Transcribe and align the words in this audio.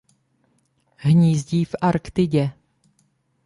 Hnízdí 0.95 1.65
v 1.65 1.75
Arktidě. 1.81 2.51